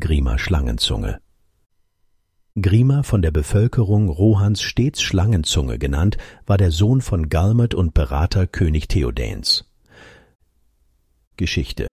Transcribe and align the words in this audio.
Grima 0.00 0.38
Schlangenzunge. 0.38 1.20
Grima, 2.60 3.02
von 3.02 3.22
der 3.22 3.30
Bevölkerung 3.30 4.08
Rohans 4.08 4.62
stets 4.62 5.02
Schlangenzunge 5.02 5.78
genannt, 5.78 6.16
war 6.46 6.56
der 6.56 6.70
Sohn 6.70 7.00
von 7.00 7.28
Galmet 7.28 7.74
und 7.74 7.94
Berater 7.94 8.46
König 8.46 8.88
Theodens. 8.88 9.64
Geschichte 11.36 11.86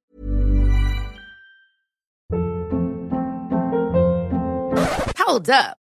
Hold 5.26 5.50
up. 5.50 5.85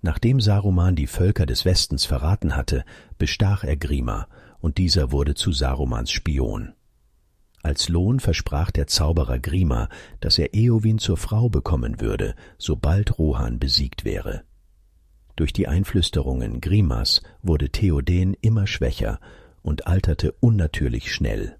Nachdem 0.00 0.40
Saruman 0.40 0.94
die 0.94 1.06
Völker 1.06 1.46
des 1.46 1.64
Westens 1.64 2.04
verraten 2.04 2.54
hatte, 2.54 2.84
bestach 3.18 3.64
er 3.64 3.76
Grima, 3.76 4.28
und 4.60 4.78
dieser 4.78 5.12
wurde 5.12 5.34
zu 5.34 5.52
Sarumans 5.52 6.10
Spion. 6.10 6.74
Als 7.62 7.88
Lohn 7.88 8.20
versprach 8.20 8.70
der 8.70 8.86
Zauberer 8.86 9.38
Grima, 9.38 9.88
dass 10.20 10.38
er 10.38 10.54
Eowyn 10.54 10.98
zur 10.98 11.16
Frau 11.16 11.48
bekommen 11.48 12.00
würde, 12.00 12.34
sobald 12.56 13.18
Rohan 13.18 13.58
besiegt 13.58 14.04
wäre. 14.04 14.44
Durch 15.34 15.52
die 15.52 15.68
Einflüsterungen 15.68 16.60
Grimas 16.60 17.22
wurde 17.42 17.70
Theoden 17.70 18.34
immer 18.40 18.66
schwächer 18.66 19.20
und 19.62 19.86
alterte 19.86 20.32
unnatürlich 20.40 21.12
schnell. 21.12 21.58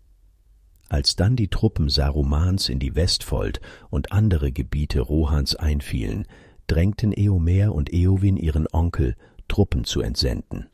Als 0.89 1.17
dann 1.17 1.37
die 1.37 1.49
Truppen 1.49 1.89
Sarumans 1.89 2.69
in 2.69 2.79
die 2.79 2.95
Westfold 2.95 3.61
und 3.91 4.11
andere 4.12 4.53
Gebiete 4.53 5.01
Rohans 5.01 5.55
einfielen, 5.55 6.27
drängten 6.69 7.13
Eomer 7.13 7.75
und 7.75 7.93
Eowyn 7.93 8.37
ihren 8.37 8.69
Onkel, 8.73 9.17
Truppen 9.49 9.85
zu 9.85 10.01
entsenden. 10.01 10.69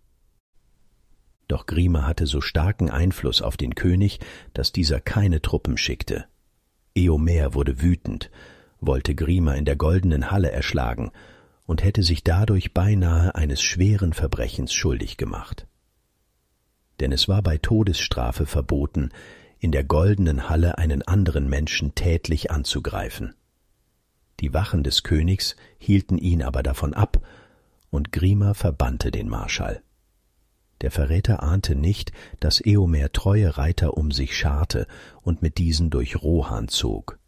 Doch 1.48 1.66
Grima 1.66 2.06
hatte 2.06 2.26
so 2.26 2.40
starken 2.40 2.90
Einfluss 2.90 3.40
auf 3.40 3.56
den 3.56 3.74
König, 3.74 4.20
dass 4.52 4.72
dieser 4.72 5.00
keine 5.00 5.40
Truppen 5.40 5.76
schickte. 5.76 6.26
Eomer 6.94 7.54
wurde 7.54 7.80
wütend, 7.80 8.30
wollte 8.80 9.14
Grima 9.14 9.54
in 9.54 9.64
der 9.64 9.76
goldenen 9.76 10.30
Halle 10.30 10.50
erschlagen 10.50 11.10
und 11.66 11.82
hätte 11.82 12.02
sich 12.02 12.24
dadurch 12.24 12.74
beinahe 12.74 13.34
eines 13.34 13.62
schweren 13.62 14.12
Verbrechens 14.12 14.72
schuldig 14.74 15.16
gemacht. 15.16 15.66
Denn 17.00 17.12
es 17.12 17.28
war 17.28 17.42
bei 17.42 17.58
Todesstrafe 17.58 18.46
verboten, 18.46 19.10
in 19.58 19.72
der 19.72 19.84
goldenen 19.84 20.48
Halle 20.48 20.78
einen 20.78 21.02
anderen 21.02 21.48
Menschen 21.48 21.94
tätlich 21.94 22.50
anzugreifen. 22.50 23.34
Die 24.40 24.52
Wachen 24.52 24.82
des 24.82 25.02
Königs 25.02 25.56
hielten 25.78 26.18
ihn 26.18 26.42
aber 26.42 26.62
davon 26.62 26.94
ab, 26.94 27.20
und 27.90 28.12
Grima 28.12 28.54
verbannte 28.54 29.10
den 29.10 29.28
Marschall. 29.28 29.82
Der 30.80 30.90
Verräter 30.90 31.42
ahnte 31.42 31.76
nicht, 31.76 32.12
dass 32.40 32.60
Eomer 32.64 33.12
treue 33.12 33.56
Reiter 33.56 33.96
um 33.96 34.10
sich 34.10 34.36
scharte 34.36 34.86
und 35.22 35.40
mit 35.40 35.58
diesen 35.58 35.90
durch 35.90 36.22
Rohan 36.22 36.68
zog. 36.68 37.18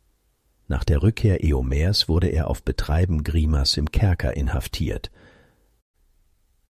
Nach 0.68 0.82
der 0.82 1.02
Rückkehr 1.02 1.44
Eomers 1.44 2.08
wurde 2.08 2.28
er 2.28 2.50
auf 2.50 2.64
Betreiben 2.64 3.22
Grimas 3.22 3.76
im 3.76 3.90
Kerker 3.92 4.36
inhaftiert. 4.36 5.12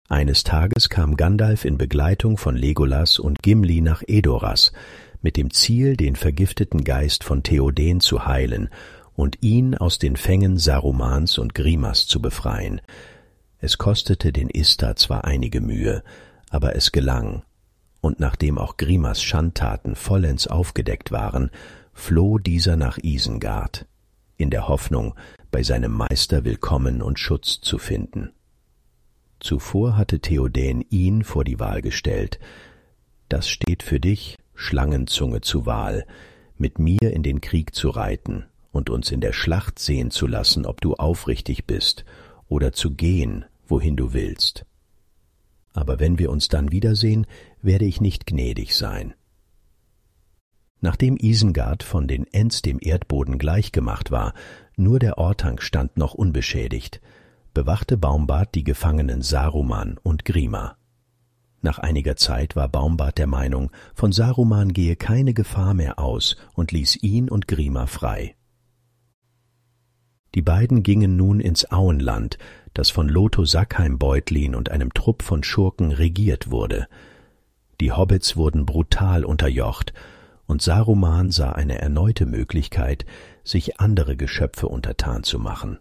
Eines 0.09 0.45
Tages 0.45 0.91
kam 0.91 1.17
Gandalf 1.17 1.65
in 1.65 1.79
Begleitung 1.79 2.37
von 2.37 2.55
Legolas 2.55 3.19
und 3.19 3.43
Gimli 3.43 3.81
nach 3.81 4.03
Edoras, 4.07 4.73
mit 5.23 5.37
dem 5.37 5.51
Ziel, 5.51 5.97
den 5.97 6.15
vergifteten 6.15 6.85
Geist 6.85 7.25
von 7.25 7.43
Theoden 7.43 8.01
zu 8.01 8.27
heilen 8.27 8.69
und 9.17 9.39
ihn 9.41 9.75
aus 9.75 9.99
den 9.99 10.17
Fängen 10.17 10.59
Sarumans 10.59 11.39
und 11.39 11.55
Grimas 11.55 12.07
zu 12.07 12.21
befreien. 12.21 12.83
Es 13.59 13.79
kostete 13.79 14.33
den 14.33 14.51
Istar 14.51 14.97
zwar 14.97 15.25
einige 15.25 15.63
Mühe, 15.63 16.05
aber 16.51 16.77
es 16.77 16.93
gelang, 16.93 17.43
und 18.03 18.21
nachdem 18.21 18.59
auch 18.59 18.77
Grimas 18.77 19.23
Schandtaten 19.23 19.97
vollends 19.97 20.47
aufgedeckt 20.47 21.11
waren, 21.11 21.51
floh 21.95 22.39
dieser 22.39 22.77
nach 22.77 22.99
Isengard, 22.99 23.87
in 24.37 24.51
der 24.51 24.69
Hoffnung, 24.69 25.15
bei 25.51 25.63
seinem 25.63 25.93
Meister 25.93 26.45
Willkommen 26.45 27.01
und 27.01 27.19
Schutz 27.19 27.61
zu 27.63 27.79
finden. 27.79 28.33
Zuvor 29.41 29.97
hatte 29.97 30.21
Theoden 30.21 30.85
ihn 30.91 31.25
vor 31.25 31.45
die 31.45 31.59
Wahl 31.59 31.81
gestellt. 31.81 32.39
Das 33.31 33.49
steht 33.49 33.83
für 33.83 33.99
dich, 33.99 34.37
Schlangenzunge, 34.55 35.41
zu 35.41 35.65
Wahl, 35.65 36.07
mit 36.59 36.79
mir 36.79 37.13
in 37.13 37.23
den 37.23 37.41
Krieg 37.41 37.75
zu 37.75 37.89
reiten 37.89 38.45
und 38.77 38.91
uns 38.91 39.11
in 39.11 39.21
der 39.21 39.33
Schlacht 39.33 39.79
sehen 39.79 40.11
zu 40.11 40.27
lassen, 40.27 40.67
ob 40.67 40.81
du 40.81 40.95
aufrichtig 40.95 41.67
bist, 41.67 42.05
oder 42.49 42.73
zu 42.73 42.93
gehen, 42.93 43.45
wohin 43.67 43.97
du 43.97 44.13
willst. 44.13 44.65
Aber 45.73 45.99
wenn 45.99 46.19
wir 46.19 46.31
uns 46.31 46.49
dann 46.49 46.71
wiedersehen, 46.71 47.27
werde 47.63 47.85
ich 47.85 48.01
nicht 48.01 48.27
gnädig 48.27 48.77
sein. 48.77 49.15
Nachdem 50.81 51.17
Isengard 51.17 51.83
von 51.83 52.07
den 52.07 52.27
Ents 52.27 52.63
dem 52.63 52.79
Erdboden 52.81 53.39
gleichgemacht 53.39 54.11
war, 54.11 54.35
nur 54.77 54.99
der 54.99 55.19
Ortank 55.19 55.63
stand 55.63 55.97
noch 55.97 56.15
unbeschädigt, 56.15 57.01
bewachte 57.55 57.97
Baumbart 57.97 58.55
die 58.55 58.65
Gefangenen 58.65 59.23
Saruman 59.23 59.99
und 60.03 60.25
Grima. 60.25 60.77
Nach 61.63 61.79
einiger 61.79 62.17
Zeit 62.17 62.55
war 62.55 62.69
Baumbart 62.69 63.19
der 63.19 63.27
Meinung, 63.27 63.71
von 63.95 64.13
Saruman 64.13 64.73
gehe 64.73 64.97
keine 64.97 65.35
Gefahr 65.35 65.75
mehr 65.75 65.99
aus 65.99 66.37
und 66.55 66.71
ließ 66.71 67.03
ihn 67.03 67.29
und 67.31 67.49
Grima 67.49 67.87
frei. 67.87 68.37
Die 70.37 70.43
beiden 70.43 70.83
gingen 70.83 71.17
nun 71.17 71.41
ins 71.41 71.73
Auenland, 71.73 72.37
das 72.75 72.91
von 72.91 73.09
Lotho 73.09 73.47
Sackheim-Beutlin 73.47 74.55
und 74.55 74.71
einem 74.71 74.93
Trupp 74.93 75.23
von 75.23 75.43
Schurken 75.43 75.93
regiert 75.93 76.51
wurde. 76.51 76.89
Die 77.81 77.91
Hobbits 77.91 78.37
wurden 78.37 78.67
brutal 78.67 79.25
unterjocht, 79.25 79.95
und 80.47 80.61
Saruman 80.61 81.31
sah 81.31 81.53
eine 81.53 81.79
erneute 81.79 82.27
Möglichkeit, 82.27 83.07
sich 83.45 83.81
andere 83.81 84.15
Geschöpfe 84.15 84.69
untertan 84.69 85.23
zu 85.23 85.39
machen. 85.39 85.79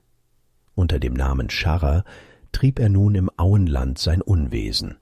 Unter 0.73 0.99
dem 0.99 1.15
Namen 1.15 1.49
Scharrer 1.49 2.05
trieb 2.53 2.79
er 2.79 2.87
nun 2.87 3.15
im 3.15 3.29
Auenland 3.35 3.99
sein 3.99 4.21
Unwesen. 4.21 4.95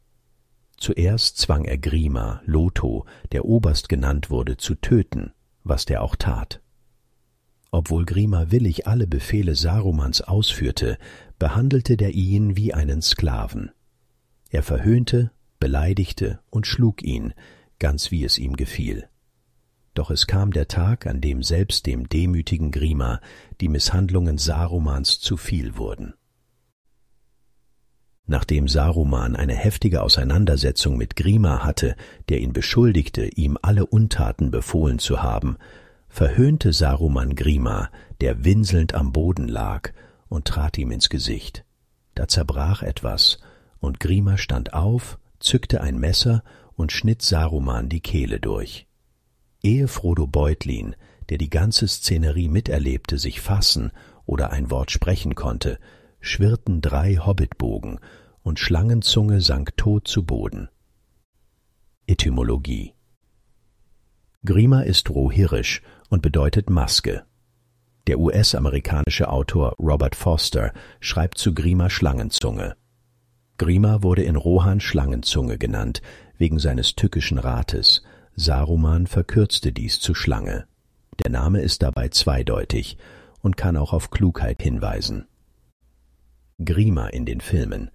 Zuerst 0.78 1.38
zwang 1.38 1.66
er 1.66 1.78
Grima, 1.78 2.42
Lotho, 2.48 3.06
der 3.32 3.46
Oberst 3.46 3.88
genannt 3.88 4.32
wurde, 4.32 4.58
zu 4.58 4.74
töten, 4.74 5.32
was 5.64 5.86
der 5.86 6.02
auch 6.02 6.16
tat. 6.16 6.63
Obwohl 7.74 8.06
Grima 8.06 8.52
willig 8.52 8.86
alle 8.86 9.08
Befehle 9.08 9.56
Sarumans 9.56 10.22
ausführte, 10.22 11.00
behandelte 11.40 11.98
der 11.98 12.14
ihn 12.14 12.56
wie 12.56 12.72
einen 12.72 13.02
Sklaven. 13.02 13.72
Er 14.52 14.62
verhöhnte, 14.62 15.32
beleidigte 15.60 16.40
und 16.52 16.68
schlug 16.68 17.02
ihn, 17.02 17.34
ganz 17.80 18.12
wie 18.12 18.24
es 18.26 18.38
ihm 18.38 18.58
gefiel. 18.58 19.10
Doch 19.96 20.12
es 20.12 20.28
kam 20.28 20.52
der 20.54 20.68
Tag, 20.68 21.08
an 21.08 21.20
dem 21.20 21.42
selbst 21.42 21.88
dem 21.88 22.08
demütigen 22.08 22.70
Grima 22.70 23.20
die 23.60 23.70
Misshandlungen 23.70 24.38
Sarumans 24.38 25.20
zu 25.20 25.36
viel 25.36 25.76
wurden. 25.76 26.14
Nachdem 28.28 28.68
Saruman 28.68 29.36
eine 29.36 29.56
heftige 29.56 30.04
Auseinandersetzung 30.04 30.96
mit 30.96 31.16
Grima 31.16 31.64
hatte, 31.64 31.96
der 32.30 32.40
ihn 32.40 32.54
beschuldigte, 32.54 33.26
ihm 33.26 33.58
alle 33.64 33.88
Untaten 33.88 34.52
befohlen 34.52 35.00
zu 35.00 35.24
haben, 35.24 35.58
verhöhnte 36.14 36.74
Saruman 36.74 37.34
Grima, 37.34 37.90
der 38.22 38.46
winselnd 38.46 38.94
am 38.94 39.12
Boden 39.12 39.48
lag, 39.48 39.94
und 40.30 40.46
trat 40.46 40.78
ihm 40.78 40.92
ins 40.92 41.10
Gesicht. 41.10 41.66
Da 42.14 42.28
zerbrach 42.28 42.84
etwas, 42.84 43.40
und 43.80 44.00
Grima 44.00 44.38
stand 44.38 44.74
auf, 44.74 45.18
zückte 45.40 45.82
ein 45.82 45.98
Messer 45.98 46.44
und 46.76 46.92
schnitt 46.92 47.24
Saruman 47.24 47.90
die 47.90 48.00
Kehle 48.00 48.40
durch. 48.40 48.86
Ehe 49.64 49.88
Frodo 49.88 50.28
Beutlin, 50.28 50.96
der 51.30 51.40
die 51.40 51.50
ganze 51.50 51.88
Szenerie 51.88 52.48
miterlebte, 52.48 53.18
sich 53.18 53.42
fassen 53.42 53.92
oder 54.28 54.52
ein 54.52 54.70
Wort 54.70 54.92
sprechen 54.92 55.34
konnte, 55.34 55.80
schwirrten 56.20 56.82
drei 56.82 57.16
Hobbitbogen, 57.16 58.00
und 58.44 58.60
Schlangenzunge 58.60 59.42
sank 59.42 59.76
tot 59.78 60.08
zu 60.08 60.24
Boden. 60.24 60.70
Etymologie 62.06 62.94
Grima 64.46 64.82
ist 64.82 65.10
rohirrisch 65.10 65.82
und 66.10 66.22
bedeutet 66.22 66.70
Maske. 66.70 67.24
Der 68.08 68.20
US-amerikanische 68.20 69.30
Autor 69.30 69.74
Robert 69.80 70.16
Foster 70.16 70.74
schreibt 71.00 71.38
zu 71.38 71.54
Grima 71.54 71.90
Schlangenzunge. 71.90 72.76
Grima 73.58 74.04
wurde 74.04 74.24
in 74.24 74.36
Rohan 74.36 74.82
Schlangenzunge 74.82 75.58
genannt, 75.58 76.02
wegen 76.38 76.60
seines 76.60 76.96
tückischen 76.96 77.38
Rates. 77.38 78.04
Saruman 78.36 79.08
verkürzte 79.08 79.72
dies 79.72 80.02
zu 80.02 80.14
Schlange. 80.14 80.66
Der 81.24 81.32
Name 81.32 81.62
ist 81.62 81.82
dabei 81.82 82.10
zweideutig 82.10 82.98
und 83.40 83.56
kann 83.56 83.78
auch 83.78 83.94
auf 83.94 84.10
Klugheit 84.10 84.62
hinweisen. 84.62 85.28
Grima 86.64 87.08
in 87.08 87.26
den 87.26 87.40
Filmen 87.40 87.92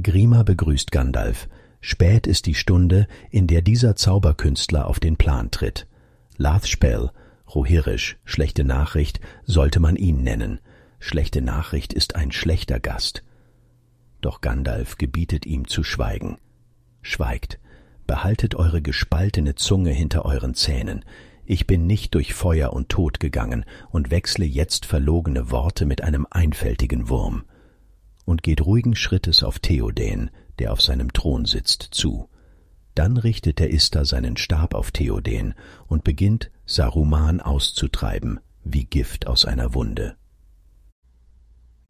Grima 0.00 0.42
begrüßt 0.42 0.92
Gandalf. 0.92 1.48
Spät 1.80 2.26
ist 2.26 2.46
die 2.46 2.54
Stunde, 2.54 3.06
in 3.30 3.46
der 3.46 3.62
dieser 3.62 3.96
Zauberkünstler 3.96 4.86
auf 4.86 5.00
den 5.00 5.16
Plan 5.16 5.50
tritt. 5.50 5.86
Lathspell, 6.36 7.10
Rohirrisch, 7.54 8.18
schlechte 8.24 8.64
Nachricht, 8.64 9.20
sollte 9.44 9.80
man 9.80 9.96
ihn 9.96 10.22
nennen. 10.22 10.60
Schlechte 10.98 11.40
Nachricht 11.40 11.92
ist 11.92 12.14
ein 12.14 12.30
schlechter 12.30 12.78
Gast. 12.78 13.24
Doch 14.20 14.40
Gandalf 14.40 14.98
gebietet 14.98 15.46
ihm 15.46 15.66
zu 15.66 15.82
schweigen. 15.82 16.36
Schweigt, 17.02 17.58
behaltet 18.06 18.54
eure 18.54 18.82
gespaltene 18.82 19.54
Zunge 19.54 19.90
hinter 19.90 20.26
euren 20.26 20.54
Zähnen. 20.54 21.04
Ich 21.44 21.66
bin 21.66 21.86
nicht 21.86 22.14
durch 22.14 22.34
Feuer 22.34 22.72
und 22.72 22.90
Tod 22.90 23.18
gegangen 23.18 23.64
und 23.90 24.10
wechsle 24.10 24.44
jetzt 24.44 24.84
verlogene 24.84 25.50
Worte 25.50 25.86
mit 25.86 26.04
einem 26.04 26.26
einfältigen 26.30 27.08
Wurm. 27.08 27.44
Und 28.24 28.42
geht 28.42 28.64
ruhigen 28.64 28.94
Schrittes 28.94 29.42
auf 29.42 29.58
Theoden, 29.58 30.30
der 30.58 30.72
auf 30.72 30.82
seinem 30.82 31.12
Thron 31.12 31.44
sitzt, 31.46 31.82
zu. 31.90 32.28
Dann 32.94 33.16
richtet 33.16 33.58
der 33.58 33.70
Ister 33.70 34.04
seinen 34.04 34.36
Stab 34.36 34.74
auf 34.74 34.90
Theoden 34.90 35.54
und 35.86 36.04
beginnt, 36.04 36.50
Saruman 36.66 37.40
auszutreiben, 37.40 38.40
wie 38.64 38.84
Gift 38.84 39.26
aus 39.26 39.44
einer 39.44 39.74
Wunde. 39.74 40.16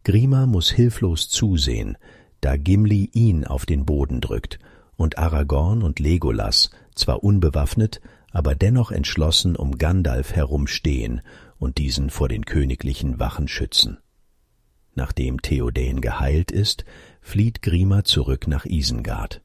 Grima 0.05 0.47
muss 0.47 0.71
hilflos 0.71 1.29
zusehen, 1.29 1.99
da 2.41 2.57
Gimli 2.57 3.11
ihn 3.13 3.45
auf 3.45 3.67
den 3.67 3.85
Boden 3.85 4.21
drückt 4.21 4.59
und 4.97 5.19
Aragorn 5.19 5.83
und 5.83 5.99
Legolas, 5.99 6.71
zwar 6.95 7.23
unbewaffnet, 7.23 8.01
aber 8.33 8.55
dennoch 8.55 8.91
entschlossen 8.93 9.57
um 9.57 9.79
Gandalf 9.79 10.33
herumstehen 10.33 11.23
und 11.59 11.79
diesen 11.79 12.11
vor 12.11 12.29
den 12.29 12.45
königlichen 12.45 13.19
Wachen 13.19 13.49
schützen. 13.49 13.99
Nachdem 15.01 15.41
Theoden 15.41 16.03
geheilt 16.03 16.51
ist, 16.51 16.85
flieht 17.23 17.63
Grima 17.63 18.05
zurück 18.05 18.47
nach 18.47 18.67
Isengard. 18.67 19.41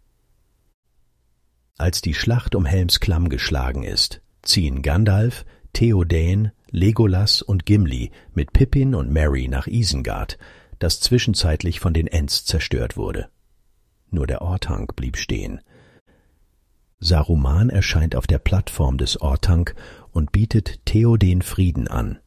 Als 1.78 2.02
die 2.02 2.14
Schlacht 2.14 2.56
um 2.56 2.66
Helms 2.66 3.00
Klamm 3.00 3.30
geschlagen 3.30 3.84
ist, 3.84 4.22
ziehen 4.42 4.82
Gandalf, 4.82 5.46
Theoden, 5.72 6.52
Legolas 6.72 7.42
und 7.42 7.66
Gimli 7.66 8.12
mit 8.34 8.52
Pippin 8.52 8.96
und 8.96 9.14
Merry 9.14 9.48
nach 9.48 9.68
Isengard, 9.68 10.38
das 10.80 11.00
zwischenzeitlich 11.00 11.80
von 11.80 11.94
den 11.94 12.08
Ents 12.08 12.44
zerstört 12.44 12.98
wurde. 12.98 13.30
Nur 14.12 14.28
der 14.28 14.42
Ortank 14.42 14.98
blieb 14.98 15.16
stehen, 15.16 15.62
Saruman 17.00 17.70
erscheint 17.70 18.18
auf 18.18 18.28
der 18.28 18.40
Plattform 18.40 18.98
des 18.98 19.22
Ortank 19.22 19.74
und 20.12 20.34
bietet 20.34 20.86
Theoden 20.86 21.42
Frieden 21.42 21.88
an. 21.88 22.20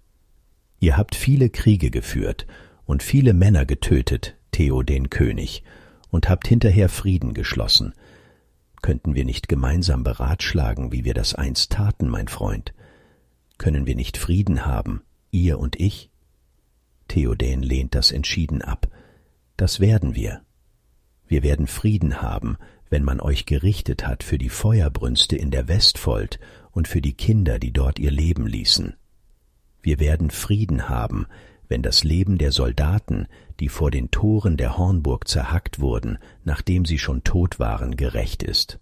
Ihr 0.81 0.96
habt 0.96 1.14
viele 1.14 1.50
Kriege 1.50 1.90
geführt 1.90 2.46
und 2.88 3.02
viele 3.02 3.35
Männer 3.35 3.67
getötet, 3.67 4.38
Theoden 4.50 5.11
König, 5.11 5.62
und 6.08 6.31
habt 6.31 6.49
hinterher 6.49 6.88
Frieden 6.88 7.35
geschlossen. 7.35 7.93
Könnten 8.81 9.14
wir 9.14 9.26
nicht 9.26 9.46
gemeinsam 9.46 10.05
beratschlagen, 10.05 10.90
wie 10.90 11.05
wir 11.05 11.12
das 11.12 11.35
einst 11.35 11.70
taten, 11.70 12.08
mein 12.08 12.29
Freund? 12.29 12.73
Können 13.58 13.85
wir 13.85 13.94
nicht 13.94 14.17
Frieden 14.17 14.64
haben, 14.64 15.02
ihr 15.31 15.58
und 15.58 15.79
ich? 15.79 16.11
Theoden 17.08 17.62
lehnt 17.62 17.94
das 17.94 18.11
entschieden 18.11 18.62
ab. 18.62 18.88
Das 19.58 19.81
werden 19.81 20.14
wir. 20.14 20.41
Wir 21.26 21.43
werden 21.43 21.67
Frieden 21.67 22.23
haben, 22.23 22.56
wenn 22.88 23.05
man 23.05 23.20
euch 23.20 23.44
gerichtet 23.44 24.06
hat 24.06 24.23
für 24.23 24.38
die 24.38 24.49
Feuerbrünste 24.49 25.37
in 25.37 25.50
der 25.50 25.69
Westfold 25.69 26.41
und 26.70 26.88
für 26.88 27.02
die 27.02 27.12
Kinder, 27.12 27.58
die 27.58 27.75
dort 27.75 27.99
ihr 27.99 28.11
Leben 28.11 28.46
ließen. 28.46 28.94
Wir 29.82 30.00
werden 30.00 30.31
Frieden 30.31 30.88
haben, 30.88 31.26
wenn 31.69 31.82
das 31.82 32.05
Leben 32.05 32.38
der 32.38 32.53
Soldaten, 32.53 33.26
die 33.61 33.69
vor 33.69 33.91
den 33.91 34.11
Toren 34.11 34.56
der 34.56 34.79
Hornburg 34.79 35.29
zerhackt 35.29 35.81
wurden, 35.81 36.19
nachdem 36.44 36.85
sie 36.85 36.99
schon 36.99 37.25
tot 37.25 37.59
waren, 37.59 37.97
gerecht 37.97 38.43
ist. 38.43 38.81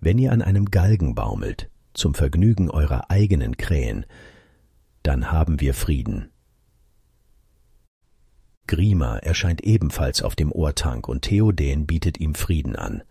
Wenn 0.00 0.18
ihr 0.18 0.32
an 0.32 0.42
einem 0.42 0.66
Galgen 0.66 1.14
baumelt, 1.14 1.70
zum 1.92 2.14
Vergnügen 2.14 2.70
eurer 2.70 3.10
eigenen 3.10 3.56
Krähen, 3.56 4.06
dann 5.02 5.30
haben 5.30 5.60
wir 5.60 5.74
Frieden. 5.74 6.30
Grima 8.66 9.18
erscheint 9.18 9.62
ebenfalls 9.62 10.22
auf 10.22 10.34
dem 10.36 10.50
Ohrtank 10.50 11.08
und 11.08 11.22
Theoden 11.22 11.86
bietet 11.86 12.18
ihm 12.18 12.34
Frieden 12.34 12.76
an. 12.76 13.02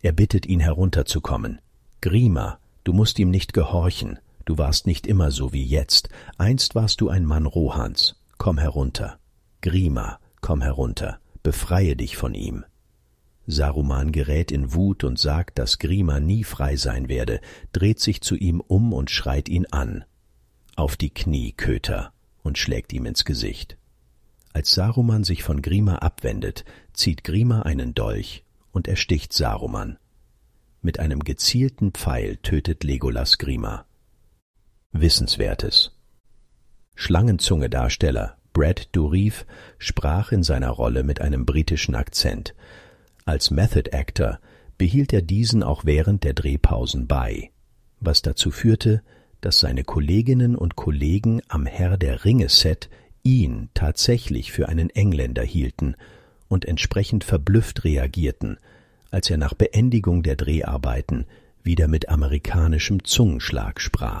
Er 0.00 0.12
bittet 0.12 0.46
ihn 0.46 0.60
herunterzukommen. 0.60 1.60
Grima, 2.00 2.60
du 2.84 2.92
musst 2.92 3.18
ihm 3.18 3.30
nicht 3.30 3.52
gehorchen, 3.52 4.20
du 4.44 4.56
warst 4.56 4.86
nicht 4.86 5.08
immer 5.08 5.32
so 5.32 5.52
wie 5.52 5.64
jetzt, 5.64 6.08
einst 6.36 6.76
warst 6.76 7.00
du 7.00 7.08
ein 7.08 7.24
Mann 7.24 7.46
Rohans, 7.46 8.17
komm 8.38 8.58
herunter. 8.58 9.18
Grima, 9.60 10.20
komm 10.40 10.62
herunter, 10.62 11.20
befreie 11.42 11.96
dich 11.96 12.16
von 12.16 12.34
ihm. 12.34 12.64
Saruman 13.46 14.12
gerät 14.12 14.52
in 14.52 14.74
Wut 14.74 15.04
und 15.04 15.18
sagt, 15.18 15.58
dass 15.58 15.78
Grima 15.78 16.20
nie 16.20 16.44
frei 16.44 16.76
sein 16.76 17.08
werde, 17.08 17.40
dreht 17.72 17.98
sich 17.98 18.20
zu 18.20 18.36
ihm 18.36 18.60
um 18.60 18.92
und 18.92 19.10
schreit 19.10 19.48
ihn 19.48 19.66
an. 19.66 20.04
Auf 20.76 20.96
die 20.96 21.10
Knie, 21.10 21.52
Köter, 21.52 22.12
und 22.42 22.58
schlägt 22.58 22.92
ihm 22.92 23.06
ins 23.06 23.24
Gesicht. 23.24 23.76
Als 24.52 24.72
Saruman 24.72 25.24
sich 25.24 25.42
von 25.42 25.62
Grima 25.62 25.96
abwendet, 25.96 26.64
zieht 26.92 27.24
Grima 27.24 27.62
einen 27.62 27.94
Dolch 27.94 28.44
und 28.70 28.86
ersticht 28.86 29.32
Saruman. 29.32 29.98
Mit 30.80 31.00
einem 31.00 31.20
gezielten 31.20 31.92
Pfeil 31.92 32.36
tötet 32.36 32.84
Legolas 32.84 33.38
Grima. 33.38 33.86
Wissenswertes 34.92 35.97
Schlangenzunge-Darsteller 37.00 38.36
Brad 38.52 38.88
Dourif 38.90 39.46
sprach 39.78 40.32
in 40.32 40.42
seiner 40.42 40.70
Rolle 40.70 41.04
mit 41.04 41.20
einem 41.20 41.46
britischen 41.46 41.94
Akzent. 41.94 42.56
Als 43.24 43.52
Method 43.52 43.96
Actor 43.96 44.40
behielt 44.78 45.12
er 45.12 45.22
diesen 45.22 45.62
auch 45.62 45.84
während 45.84 46.24
der 46.24 46.34
Drehpausen 46.34 47.06
bei, 47.06 47.52
was 48.00 48.20
dazu 48.22 48.50
führte, 48.50 49.02
dass 49.40 49.60
seine 49.60 49.84
Kolleginnen 49.84 50.56
und 50.56 50.74
Kollegen 50.74 51.40
am 51.46 51.66
Herr 51.66 51.98
der 51.98 52.24
Ringe 52.24 52.48
Set 52.48 52.90
ihn 53.22 53.68
tatsächlich 53.74 54.50
für 54.50 54.68
einen 54.68 54.90
Engländer 54.90 55.44
hielten 55.44 55.94
und 56.48 56.64
entsprechend 56.64 57.22
verblüfft 57.22 57.84
reagierten, 57.84 58.58
als 59.12 59.30
er 59.30 59.36
nach 59.36 59.54
Beendigung 59.54 60.24
der 60.24 60.34
Dreharbeiten 60.34 61.26
wieder 61.62 61.86
mit 61.86 62.08
amerikanischem 62.08 63.04
Zungenschlag 63.04 63.80
sprach. 63.80 64.20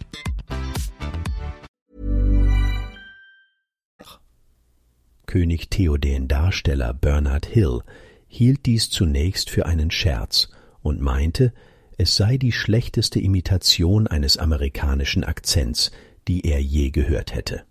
König 5.31 5.69
Theoden 5.69 6.27
Darsteller 6.27 6.93
Bernard 6.93 7.45
Hill 7.45 7.83
hielt 8.27 8.65
dies 8.65 8.89
zunächst 8.89 9.49
für 9.49 9.65
einen 9.65 9.89
Scherz 9.89 10.49
und 10.81 10.99
meinte, 10.99 11.53
es 11.97 12.17
sei 12.17 12.35
die 12.35 12.51
schlechteste 12.51 13.17
Imitation 13.21 14.07
eines 14.07 14.35
amerikanischen 14.35 15.23
Akzents, 15.23 15.91
die 16.27 16.41
er 16.45 16.61
je 16.61 16.89
gehört 16.89 17.33
hätte. 17.33 17.63